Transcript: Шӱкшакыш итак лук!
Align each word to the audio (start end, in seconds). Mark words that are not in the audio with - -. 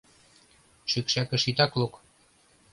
Шӱкшакыш 0.91 1.43
итак 1.49 1.71
лук! 1.79 1.93